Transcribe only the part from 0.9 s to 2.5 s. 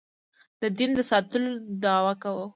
د ساتلو دعوه کوو.